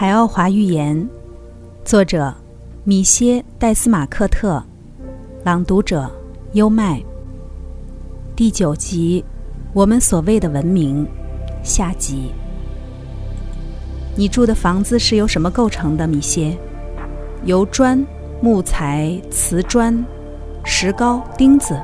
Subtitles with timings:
[0.00, 1.06] 海奥华寓言，
[1.84, 2.34] 作者
[2.84, 4.64] 米歇·戴斯马克特，
[5.44, 6.10] 朗读者
[6.52, 6.98] 优麦。
[8.34, 9.22] 第九集，
[9.74, 11.06] 我们所谓的文明，
[11.62, 12.32] 下集。
[14.16, 16.56] 你住的房子是由什么构成的，米歇？
[17.44, 18.02] 由砖、
[18.40, 20.02] 木材、瓷砖、
[20.64, 21.78] 石膏、钉子。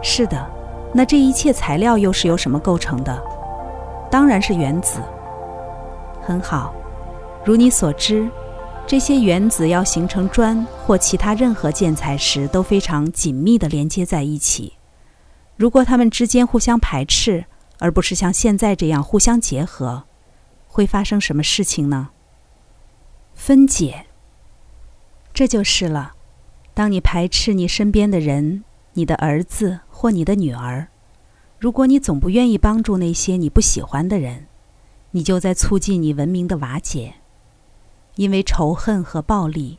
[0.00, 0.50] 是的，
[0.94, 3.22] 那这一切材料又是由什么构成的？
[4.10, 4.98] 当然是原子。
[6.22, 6.72] 很好。
[7.48, 8.28] 如你所知，
[8.86, 14.74] 这些原子要形成砖或其他任何建材时，都非常紧密地连接在一起。
[15.56, 17.46] 如果它们之间互相排斥，
[17.78, 20.04] 而不是像现在这样互相结合，
[20.66, 22.10] 会发生什么事情呢？
[23.32, 24.04] 分解。
[25.32, 26.12] 这就是了。
[26.74, 28.62] 当你排斥你身边的人，
[28.92, 30.88] 你的儿子或你的女儿，
[31.58, 34.48] 如果你总不愿意帮助那些你不喜欢的人，
[35.12, 37.14] 你就在促进你文明的瓦解。
[38.18, 39.78] 因为仇恨和暴力，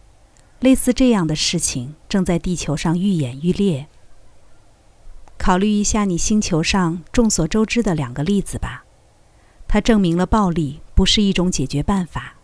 [0.61, 3.87] 类似这样的事情正在地球上愈演愈烈。
[5.37, 8.85] 考虑一下你星球上众所周知的两个例子吧，
[9.67, 12.35] 它证明了暴力不是一种解决办法。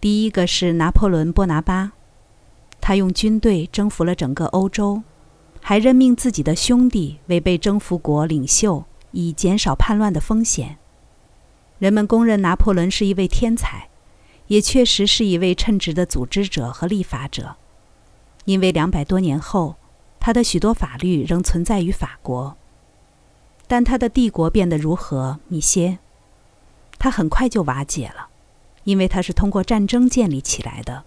[0.00, 1.90] 第一个是拿破仑·波拿巴，
[2.80, 5.02] 他用军队征服了整个欧洲，
[5.60, 10.78] 还任命自己的兄弟为被征服国领袖，以减少叛乱的风险。
[11.80, 13.88] 人们公认拿破仑是一位天才。
[14.48, 17.56] 也确实是一位称职的组织者和立法者，
[18.44, 19.76] 因为两百多年后，
[20.20, 22.56] 他的许多法律仍存在于法国。
[23.66, 25.98] 但他的帝国变得如何，米歇？
[26.98, 28.28] 他很快就瓦解了，
[28.84, 31.04] 因为他是通过战争建立起来的。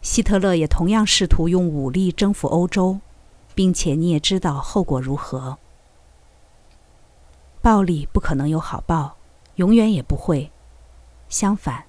[0.00, 3.00] 希特勒也同样试图用武力征服欧洲，
[3.54, 5.58] 并且你也知道后果如何。
[7.60, 9.16] 暴力不可能有好报，
[9.56, 10.52] 永远也不会。
[11.28, 11.86] 相反。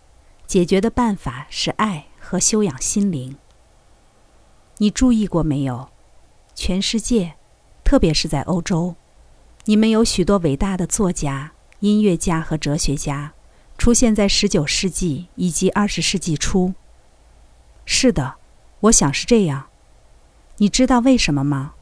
[0.47, 3.37] 解决的办法是爱和修养心灵。
[4.77, 5.89] 你注意过没有？
[6.53, 7.35] 全世界，
[7.83, 8.95] 特别是在欧洲，
[9.65, 13.33] 你们有许多伟大的作家、音乐家和哲学家，
[13.77, 16.73] 出现在十九世纪以及二十世纪初。
[17.85, 18.35] 是的，
[18.81, 19.67] 我想是这样。
[20.57, 21.73] 你知道为什么吗？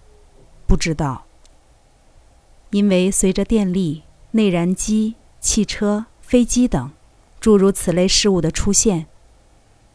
[0.66, 1.26] 不知道。
[2.72, 6.92] 因为随着电力、内燃机、汽车、飞机等。
[7.44, 9.06] 诸如此类事物的出现，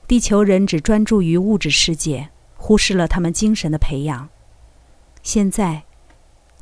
[0.07, 2.29] 地球人只专注于物质世界，
[2.59, 4.29] 忽视了他们精神的培养。
[5.23, 5.85] 现在，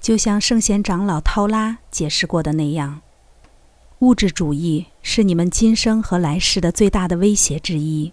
[0.01, 3.01] 就像圣贤长老涛拉解释过的那样，
[3.99, 8.13] 物质主义是你们今生和来世的最大的威胁之一。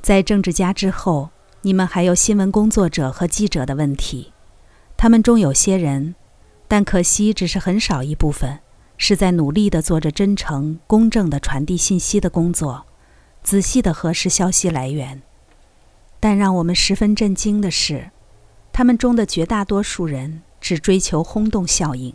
[0.00, 1.30] 在政治家之后，
[1.62, 4.32] 你们还有新闻工作者和记者的问题。
[4.96, 6.14] 他们中有些人，
[6.68, 8.60] 但可惜只是很少一部分。
[8.96, 12.86] 是在努力地做着真诚、公正的传递信息的工作，
[13.42, 15.22] 仔细地核实消息来源。
[16.20, 18.10] 但让我们十分震惊的是，
[18.72, 22.14] 他们中的绝大多数人只追求轰动效应。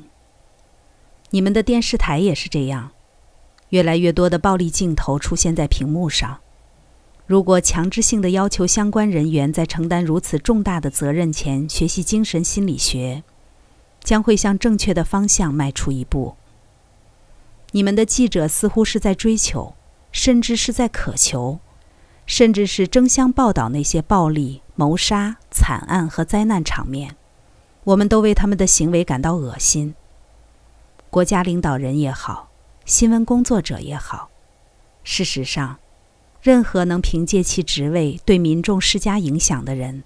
[1.30, 2.92] 你们的电视台也是这样，
[3.70, 6.40] 越来越多的暴力镜头出现在屏幕上。
[7.28, 13.24] 如果强制性的要求相关人员在承担如此重大的责任前学习精神心理学，
[14.04, 16.36] 将会向正确的方向迈出一步。
[17.72, 19.76] 你们的记者似乎是在追求，
[20.12, 21.60] 甚至是在渴求，
[22.26, 27.16] 甚至是争相报道那些暴力、谋杀、惨案和灾难场面。
[27.84, 29.94] 我们都为他们的行为感到恶心。
[31.12, 32.50] 国家领导人也好，
[32.86, 34.30] 新闻工作者也好，
[35.04, 35.78] 事实上，
[36.42, 40.04] 任何能凭借其职位对民众施加影响的人，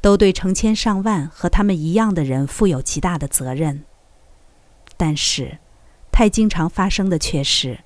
[0.00, 3.84] 都对成千上万和他们一样的人负有极大的责任。
[4.96, 5.58] 但是。
[6.14, 7.80] 太经常发生的却是，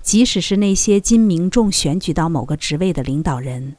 [0.00, 3.74] 即使是那些经民众选举到某个职位的领导人，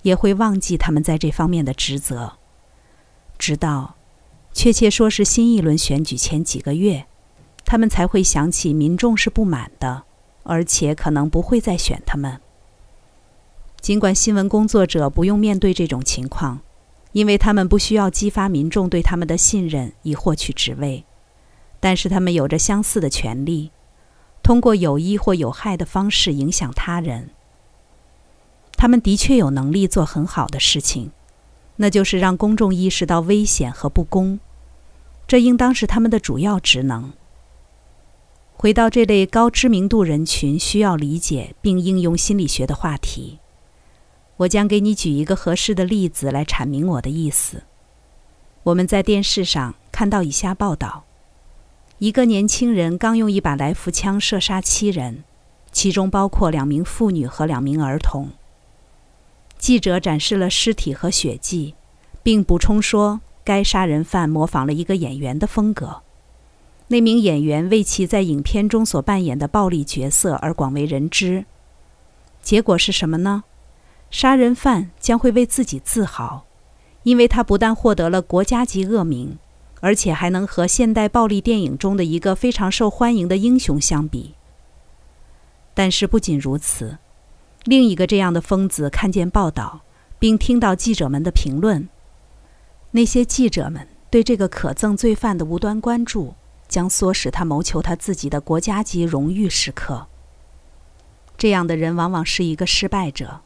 [0.00, 2.38] 也会忘记他们在这方面的职责。
[3.38, 3.96] 直到，
[4.54, 7.04] 确切说是新一轮选举前几个月，
[7.66, 10.04] 他们才会想起民众是不满的，
[10.44, 12.40] 而且可能不会再选他们。
[13.82, 16.60] 尽管新闻工作者不用面对这种情况，
[17.12, 21.04] 因为他们不需要激发民众对他们的信任以获取职位。
[21.80, 23.72] 但是他们有着相似的权利，
[24.42, 27.30] 通过有益或有害的方式影响他人。
[28.76, 31.10] 他们的确有能力做很好的事情，
[31.76, 34.40] 那就是让公众意识到危险和不公，
[35.26, 37.12] 这应当是他们的主要职能。
[38.56, 43.38] 回到这类高知名度人群需要理解并应用心理学的话题，
[44.36, 47.62] 我将给你举一个合适的例子来阐明我的意思。
[48.64, 51.04] 我们在电视上看到以下报道。
[52.00, 55.22] 一个年轻人刚用一把来福枪射杀七人，
[55.70, 58.30] 其中包括两名妇女和两名儿童。
[59.58, 61.74] 记者展示了尸体和血迹，
[62.22, 66.00] 并补充说，该杀人犯模仿了一个演员的风格。
[66.88, 71.44] 那名演员为其在影片中所扮演的暴力角色而广为人知。
[72.40, 73.44] 结果是什么呢？
[74.10, 76.46] 杀人犯将会为自己自豪，
[77.02, 79.36] 因为他不但获得了国家级恶名，
[79.80, 84.34] 而且还能和现代暴力电影中的一个非常受欢迎的英雄相比。
[85.74, 86.98] 但是不仅如此，
[87.64, 89.80] 另一个这样的疯子看见报道，
[90.18, 91.88] 并听到记者们的评论，
[92.92, 96.34] 那些记者们对这个可憎罪犯的无端关注。
[96.70, 100.06] 将唆使他谋求他自己的国家级荣誉时刻。
[101.36, 103.40] 这样的人往往是一个失败者，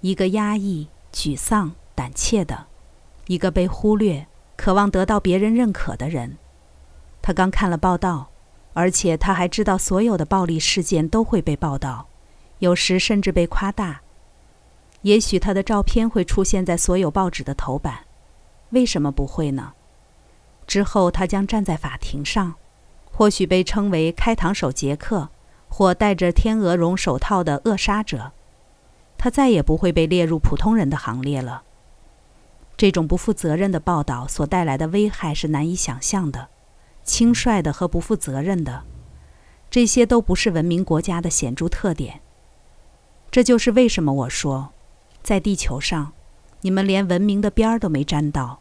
[0.00, 2.68] 一个压抑、沮丧、胆怯的，
[3.26, 4.26] 一个被忽略、
[4.56, 6.36] 渴望得到别人认可的人。
[7.22, 8.30] 他刚看了报道，
[8.72, 12.06] 而且他还知道所有的暴力事件都会被报道，
[12.58, 14.00] 有时甚至被夸大。
[15.02, 18.00] 也许他的照片会出现在所有报纸的头版，
[18.70, 19.72] 为什么不会呢？
[20.66, 22.54] 之后，他将站在法庭上，
[23.10, 25.28] 或许被称为“开膛手杰克”
[25.68, 28.32] 或戴着天鹅绒手套的扼杀者。
[29.18, 31.62] 他再也不会被列入普通人的行列了。
[32.76, 36.48] 这种不负责任的报道所带来的危害是难以想象的，
[37.04, 38.82] 轻率的和不负责任的，
[39.70, 42.20] 这些都不是文明国家的显著特点。
[43.30, 44.72] 这就是为什么我说，
[45.22, 46.12] 在地球上，
[46.60, 48.60] 你们连文明的边儿都没沾到。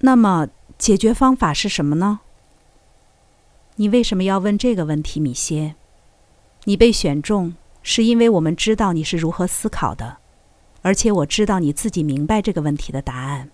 [0.00, 2.20] 那么，解决方法是什么呢？
[3.76, 5.74] 你为什么要问这个问题，米歇？
[6.64, 10.19] 你被选中是因为我们知道你是如何思考的，
[10.82, 13.50] 而且我知道你自己明白这个问题的答案。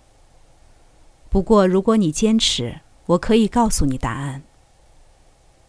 [1.29, 4.43] 不过，如果你坚持，我可以告诉你答案。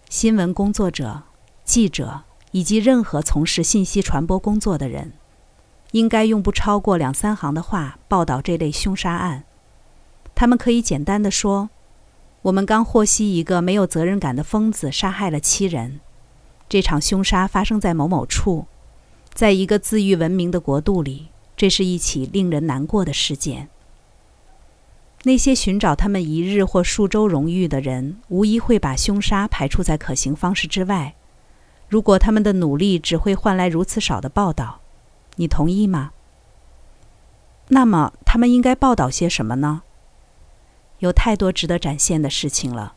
[0.08, 1.24] 新闻工作者、
[1.64, 2.22] 记者
[2.52, 5.12] 以及任何从事信息传播工作的人，
[5.90, 9.44] 应该用不超过两三行的话报道这类凶杀案。
[10.34, 11.70] 他们可以简单的说
[12.42, 16.00] ：“我们刚获悉一个没有责任感的疯子杀害了七人。
[16.68, 18.66] 这场凶杀发生在某某处，
[19.34, 21.28] 在一个自誉文明的国度里，
[21.58, 23.68] 这是一起令人难过的事件。
[25.24, 31.14] 那些寻找他们一日或数周荣誉的人，无疑会把凶杀排除在可行方式之外。
[31.88, 34.80] 如果他们的努力只会换来如此少的报道，
[35.34, 36.12] 你同意吗？
[37.70, 39.82] 那么，他们应该报道些什么呢？”
[41.00, 42.94] 有太多值得展现的事情了。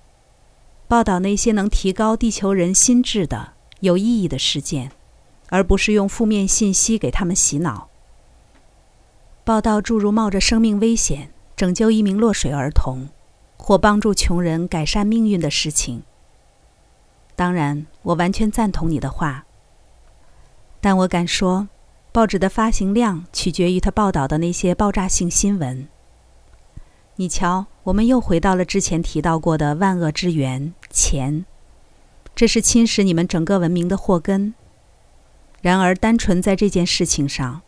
[0.88, 4.92] 报道那些能提高地球人心智的有意义的事件，
[5.50, 7.91] 而不是用负面信息给他们洗脑。
[9.44, 13.10] 报道诸如冒着生命危险拯救一名落水儿童，
[13.58, 16.04] 或帮助穷人改善命运的事情。
[17.36, 19.46] 当然，我完全赞同你的话。
[20.80, 21.68] 但我敢说，
[22.12, 25.88] 报纸的发行量取决于他报道的那些爆炸性新闻。
[27.16, 31.46] 你瞧，我们又回到了之前提到过的万恶之源——钱。
[32.36, 34.54] 这是侵蚀你们整个文明的祸根。
[35.62, 37.62] 然而，单纯在这件事情上，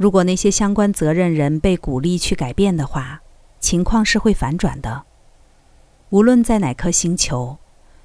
[0.00, 3.20] 如果那些相关责任人被鼓励去改变的话，
[3.60, 5.02] 情况是会反转的。
[6.08, 7.58] 无论在哪颗星球，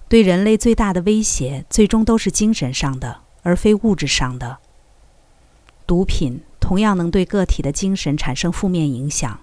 [0.09, 4.57] 对人类最大的威胁最终都是精神上的，而非物质上的。
[5.87, 9.39] 毒品同样能对个体的精神产生负面影响。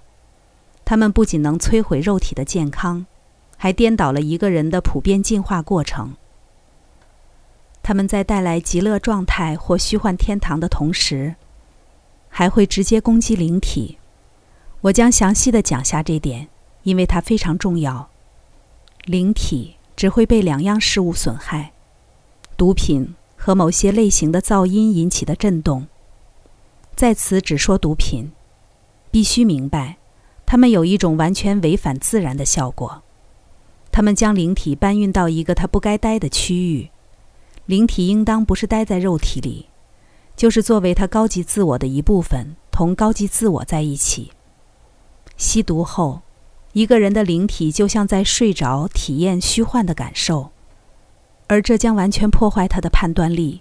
[0.85, 3.07] 它们不仅能摧毁肉体的健康，
[3.57, 6.17] 还颠倒了一个人的普遍进化过程。
[7.83, 11.37] 他们在带来极乐状态或虚幻天堂的同时，
[12.35, 13.99] 还会直接攻击灵体。
[14.81, 16.49] 我将详细的讲下这点，
[16.83, 18.09] 因为它非常重要。
[19.05, 21.73] 灵体只会被两样事物损害：
[22.57, 25.87] 毒品和某些类型的噪音引起的震动。
[26.97, 28.33] 在此只说毒品，
[29.11, 29.99] 必须明白。
[30.47, 33.03] 它们有一种完全违反自然的效果，
[33.91, 36.91] 它们将灵体搬运到一个它不该待的区域。
[37.67, 39.67] 灵体应当不是待在肉体里，
[40.43, 44.33] 就是作为他高级自我的一部分，同高级自我在一起。
[45.37, 46.23] 吸毒后，
[46.73, 50.51] 一个人的灵体就像在睡着，体验虚幻的感受，
[51.47, 53.61] 而这将完全破坏他的判断力。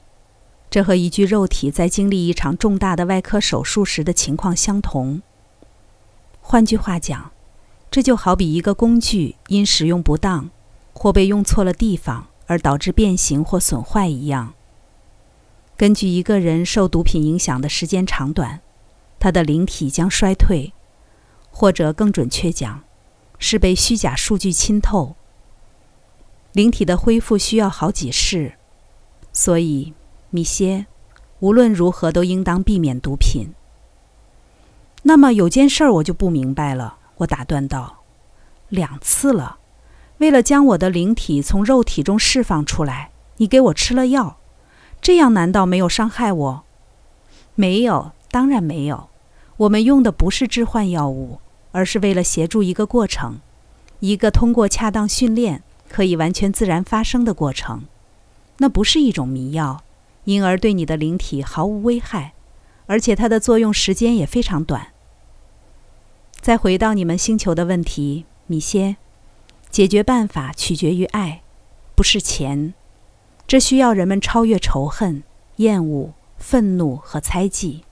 [0.71, 5.21] 这和一具肉体在经历一场重大的外科手术时的情况相同。
[6.41, 7.29] 换句话讲，
[7.91, 10.49] 这就好比一个工具因使用不当，
[10.93, 14.55] 或被用错了地方而导致变形或损坏一样。
[15.81, 18.61] 根据一个人受毒品影响的时间长短，
[19.19, 20.73] 他的灵体将衰退，
[21.49, 22.83] 或者更准确讲，
[23.39, 25.15] 是被虚假数据侵透。
[26.51, 28.53] 灵体的恢复需要好几世，
[29.33, 29.95] 所以，
[30.29, 30.85] 米歇，
[31.39, 33.55] 无论如何都应当避免毒品。
[35.01, 38.03] 那么有件事儿我就不明白了，我打断道
[38.69, 39.57] ：“两次了，
[40.19, 44.37] 为了将我的灵体从肉体中释放出来，你给我吃了药，
[45.01, 46.63] 这样难道没有伤害我？
[47.55, 49.09] 没有，当然没有。
[49.57, 51.39] 我们用的不是致幻药物，
[51.71, 53.39] 而是为了协助一个过程，
[53.99, 57.83] 一个通过恰当训练可以完全自然发生的过程。
[58.57, 59.83] 那不是一种迷药，
[60.25, 62.33] 因而对你的灵体毫无危害。”
[62.87, 64.87] 而且它的作用时间也非常短。
[66.41, 68.97] 再回到你们星球的问题，米歇，
[69.69, 71.41] 解决办法取决于爱，
[71.95, 72.73] 不是钱。
[73.51, 75.23] 这需要人们超越仇恨、
[75.57, 77.83] 厌恶、愤怒和猜忌，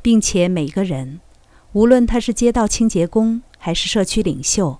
[0.00, 1.18] 并且每个人，
[1.72, 4.78] 无论他是街道清洁工还是社区领袖，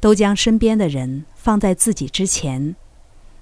[0.00, 2.74] 都将身边的人放在自己之前，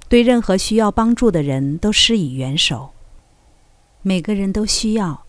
[0.07, 2.91] 对任何需要帮助的人都施以援手。
[4.03, 5.25] 每个人都需要。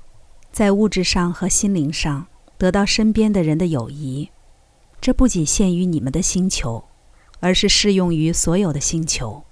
[0.52, 2.28] 在物质上和心灵上
[2.58, 4.30] 得到身边的人的友谊，
[5.00, 6.84] 这不仅限于你们的星球，
[7.40, 9.46] 而是适用于所有的星球。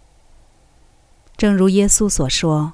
[1.43, 2.71] 正如耶稣所说：“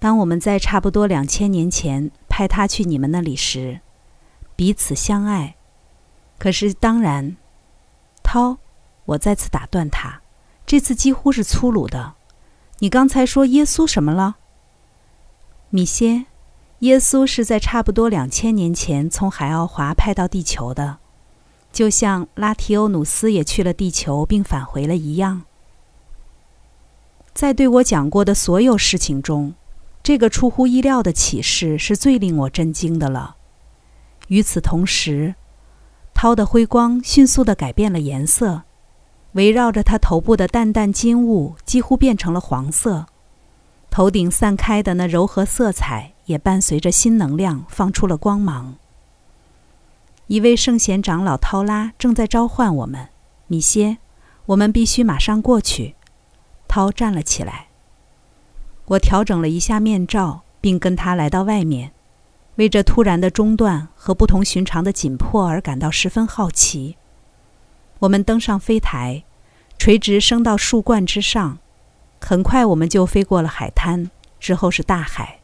[0.00, 3.80] 当我们在差不多两千年前派他去你们那里时，
[4.56, 5.56] 彼此相爱。”
[6.40, 7.36] 可是，当然，
[8.22, 8.56] 涛，
[9.04, 10.22] 我再次打断他，
[10.64, 12.14] 这次几乎是粗鲁的。
[12.78, 14.36] 你刚才说耶稣什么了，
[15.68, 16.24] 米歇？
[16.78, 20.96] 耶稣是在差不多两千年前从海奥华派到地球的，
[21.70, 25.42] 就像拉提欧努斯也去了地球并返回了一样。
[27.38, 29.54] 在对我讲过的所有事情中，
[30.02, 33.36] 这个出乎意料的启示是最令我震惊的了。
[34.26, 35.36] 与此同时，
[36.12, 38.62] 涛的辉光迅速地改变了颜色，
[39.34, 43.06] 围绕着他头部的淡淡金雾几乎变成了黄色，
[43.88, 46.14] 头顶散开的那柔和色彩。
[46.24, 48.74] 也伴随着新能量放出了光芒。
[50.26, 53.08] 一位圣贤长老涛拉正在召唤我们，
[53.46, 53.98] 米歇，
[54.46, 55.94] 我们必须马上过去。
[56.68, 57.68] 涛站了起来。
[58.84, 61.92] 我调整了一下面罩，并跟他来到外面，
[62.56, 66.96] 为这突然的中断和不同寻常的紧迫而感到十分好奇。
[68.00, 69.24] 我们登上飞台，
[69.76, 71.58] 垂直升到树冠之上，
[72.20, 75.40] 很快我们就飞过了海滩，之后是大海。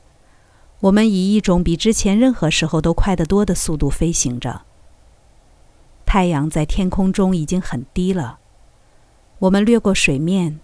[0.80, 4.62] 我们以一种比之前任何时候都快得多的速度飞行着。
[6.04, 8.38] 太阳在天空中已经很低了。
[9.40, 10.60] 我们掠过水面，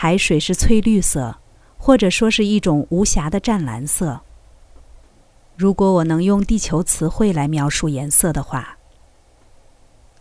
[0.00, 1.38] 海水是翠绿色，
[1.76, 4.20] 或者说是一种无瑕的湛蓝色。
[5.56, 8.78] 如果我能用地球词汇来描述颜色的话，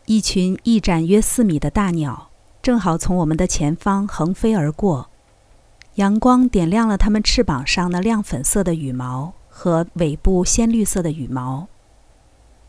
[0.07, 2.29] 一群翼展约四米的大鸟
[2.59, 5.11] 正好从我们的前方横飞而过。
[5.93, 11.67] 阳光点亮了它们翅膀上那亮粉色的羽毛和尾部鲜绿色的羽毛。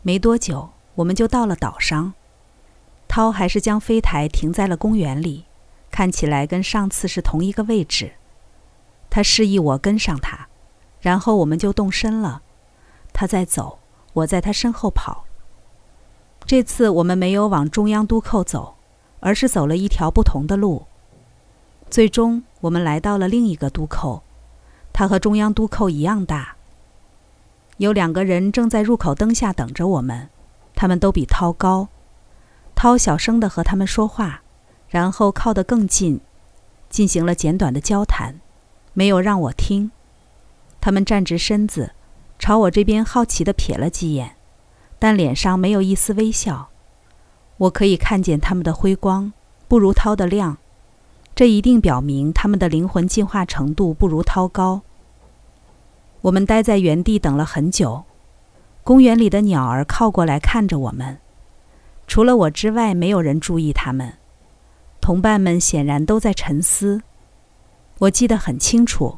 [0.03, 2.13] 没多久，我们就到了岛上。
[3.07, 5.45] 涛还是将飞台停在了公园里，
[5.91, 8.13] 看起来跟上次是同一个位置。
[9.09, 10.47] 他示意我跟上他，
[11.01, 12.41] 然后我们就动身了。
[13.11, 13.79] 他在走，
[14.13, 15.25] 我在他身后跑。
[16.45, 18.75] 这次我们没有往中央都扣走，
[19.19, 20.85] 而是走了一条不同的路。
[21.89, 24.23] 最终，我们来到了另一个渡口，
[24.93, 26.55] 它和中央渡口一样大。
[27.77, 30.29] 有两个人正在入口灯下等着我们，
[30.75, 31.87] 他们都比涛高。
[32.75, 34.43] 涛小声地和他们说话，
[34.89, 36.19] 然后靠得更近，
[36.89, 38.39] 进行了简短的交谈，
[38.93, 39.91] 没有让我听。
[40.81, 41.91] 他们站直身子，
[42.37, 44.35] 朝我这边好奇地瞥了几眼，
[44.97, 46.69] 但脸上没有一丝微笑。
[47.57, 49.33] 我可以看见他们的辉光
[49.67, 50.57] 不如涛的亮。
[51.35, 54.81] 这一定表明他们的灵魂进化程度不如涛高。
[56.21, 58.03] 我们待在原地等了很久，
[58.83, 61.19] 公园里的鸟儿靠过来看着我们，
[62.07, 64.15] 除了我之外，没有人注意他们。
[65.09, 67.01] 同伴们显然都在沉思。
[67.97, 69.17] 我记得很清楚，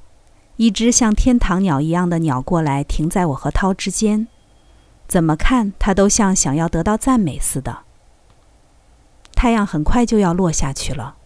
[0.55, 4.29] 一只像天堂鸟一样的鸟过来，停在我和涛之间，
[5.09, 7.79] 怎么看它都像想要得到赞美似的。
[9.35, 11.17] 太阳很快就要落下去了。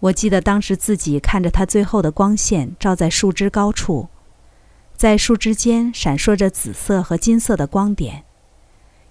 [0.00, 4.08] 我记得当时自己看着它最后的光线照在树枝高处，
[4.96, 8.24] 在树枝间闪烁着紫色和金色的光点。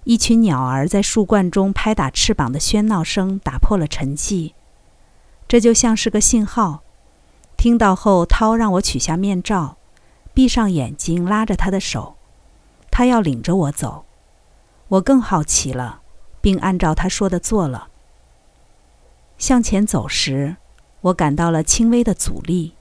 [0.04, 4.52] 一群鸟儿在树冠中拍打翅膀的喧闹声打破了沉寂，
[5.52, 6.80] 这就像是个信号。
[7.58, 9.76] 听到后，涛让我取下面罩，
[10.32, 12.14] 闭上眼睛，拉着他的手，
[12.90, 14.06] 他要领着我走。
[14.88, 16.00] 我更好奇了，
[16.40, 17.88] 并按照他说的做了。
[19.36, 20.56] 向前走时。
[21.02, 22.72] 我感到了轻微的阻力，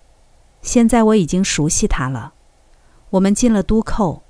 [0.61, 2.31] 现在我已经熟悉他了。
[3.09, 4.23] 我们进了都寇，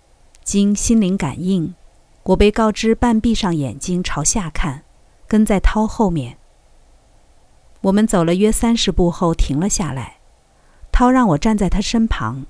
[0.43, 1.75] 经心灵感应，
[2.23, 4.81] 我被告知半闭上眼睛朝下看，
[5.27, 6.39] 跟在涛后面。
[7.81, 10.17] 我们走了约三十步后停了下来，
[10.91, 12.45] 涛让我站在他身旁，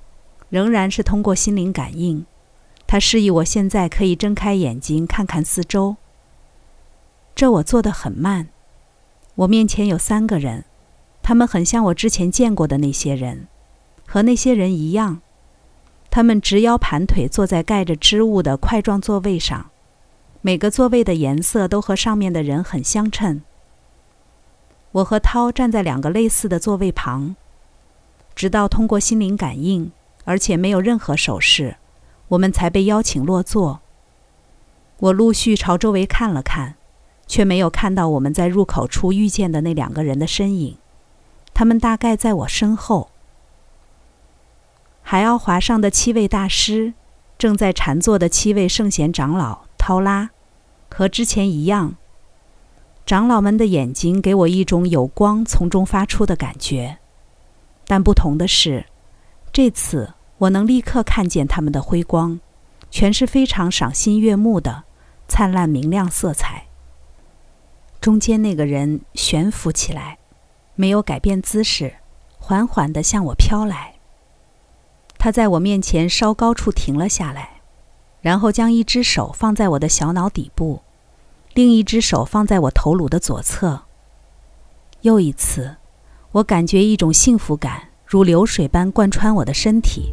[0.50, 2.26] 仍然是通过心灵感应。
[2.86, 5.96] 他示意我现在可以睁开眼睛看看四周。
[7.34, 8.48] 这我做得很慢。
[9.36, 10.66] 我面前有三个人，
[11.22, 13.48] 他们很像我之前见过的那些人，
[14.06, 15.22] 和那些人一样。
[16.10, 19.70] 他们直腰盘腿坐在盖着织物的块状座位上，
[20.42, 23.40] 每个座位的颜色都和上面的人很相称。
[24.92, 27.34] 我和涛站在两个类似的座位旁，
[28.34, 29.90] 直到通过心灵感应，
[30.24, 31.76] 而且没有任何手势。
[32.28, 33.80] 我们才被邀请落座。
[34.98, 36.76] 我陆续朝周围看了看，
[37.26, 40.78] 却没有看到我们在入口处遇见的那两个人的身影。
[41.52, 43.10] 他们大概在我身后。
[45.02, 46.94] 海奥华上的七位大师，
[47.36, 50.30] 正在禅坐的七位圣贤长老涛拉，
[50.88, 51.96] 和之前一样。
[53.04, 56.98] 长老们的眼睛给我一种有光从中发出的感觉，
[57.86, 58.86] 但不同的是，
[59.52, 60.14] 这次。
[60.38, 62.40] 我能立刻看见他们的辉光，
[62.90, 64.82] 全是非常赏心悦目的
[65.28, 66.64] 灿烂明亮色彩。
[68.00, 70.18] 中间那个人悬浮起来，
[70.74, 71.94] 没有改变姿势，
[72.40, 73.94] 缓缓地向我飘来。
[75.16, 77.60] 他在我面前稍高处停了下来，
[78.20, 80.82] 然后将一只手放在我的小脑底部，
[81.54, 83.82] 另一只手放在我头颅的左侧。
[85.02, 85.76] 又一次，
[86.32, 90.12] 我感觉一种幸福感如流水般贯穿我的身体。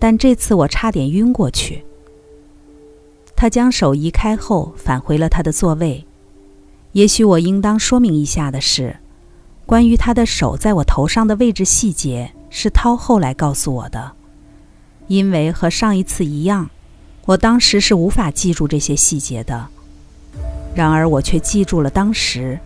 [0.00, 1.84] 但这次我差点晕过去。
[3.34, 6.06] 他将手移开后，返回了他的座位。
[6.92, 8.96] 也许我应当说明一下的是，
[9.66, 14.12] 关于他的手在我头上的位置细节，是涛后来告诉我的。
[15.06, 16.70] 因为和上一次一样，
[17.26, 19.68] 我当时是无法记住这些细节的。
[20.78, 22.56] 然而我却记住了当时，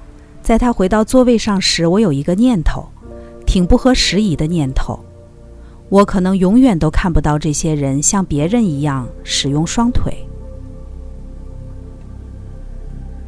[0.42, 2.86] 在他回到座位上时，我有一个念头，
[3.46, 5.02] 挺不合时宜的念头。
[5.88, 10.14] 我可能永远都看不到这些人像别人一样使用双腿。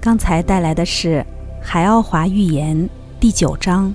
[0.03, 1.21] 刚才带来的是
[1.63, 2.77] 《海奥华寓言》
[3.19, 3.91] 第九章，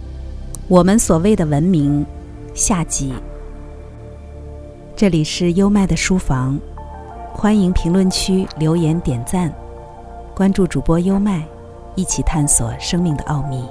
[0.68, 2.04] 我们所谓的文明
[2.56, 3.14] 下集。
[4.96, 6.60] 这里是优麦的书房，
[7.32, 9.54] 欢迎评论区留言点赞，
[10.40, 11.44] 关注主播优麦，
[11.96, 13.68] 一起探索生命的奥秘。